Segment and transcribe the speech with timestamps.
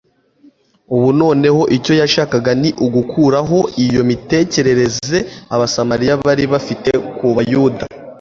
[0.95, 5.17] Ubu noneho icyo yashakaga ni ugukuraho iyo mitekerereze
[5.55, 7.83] Abasamariya bari bafite ku Bayuda